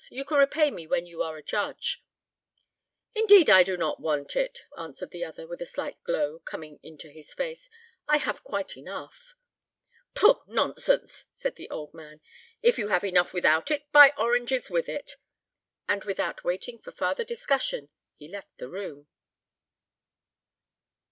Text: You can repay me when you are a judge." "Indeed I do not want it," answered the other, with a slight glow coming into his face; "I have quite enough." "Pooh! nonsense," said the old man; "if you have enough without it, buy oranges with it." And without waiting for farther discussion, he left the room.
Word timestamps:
You 0.09 0.25
can 0.25 0.39
repay 0.39 0.71
me 0.71 0.87
when 0.87 1.05
you 1.05 1.21
are 1.21 1.37
a 1.37 1.43
judge." 1.43 2.03
"Indeed 3.13 3.51
I 3.51 3.61
do 3.61 3.77
not 3.77 3.99
want 3.99 4.35
it," 4.35 4.63
answered 4.75 5.11
the 5.11 5.23
other, 5.23 5.45
with 5.45 5.61
a 5.61 5.65
slight 5.67 6.01
glow 6.03 6.39
coming 6.39 6.79
into 6.81 7.09
his 7.11 7.35
face; 7.35 7.69
"I 8.07 8.17
have 8.17 8.43
quite 8.43 8.75
enough." 8.75 9.35
"Pooh! 10.15 10.41
nonsense," 10.47 11.25
said 11.31 11.55
the 11.55 11.69
old 11.69 11.93
man; 11.93 12.19
"if 12.63 12.79
you 12.79 12.87
have 12.87 13.03
enough 13.03 13.31
without 13.31 13.69
it, 13.69 13.91
buy 13.91 14.11
oranges 14.17 14.71
with 14.71 14.89
it." 14.89 15.17
And 15.87 16.03
without 16.03 16.43
waiting 16.43 16.79
for 16.79 16.91
farther 16.91 17.23
discussion, 17.23 17.89
he 18.15 18.27
left 18.27 18.57
the 18.57 18.71
room. 18.71 19.05